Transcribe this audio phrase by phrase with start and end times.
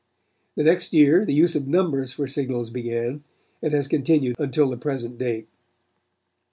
[0.55, 3.23] The next year the use of numbers for signals began,
[3.61, 5.47] and has continued until the present date.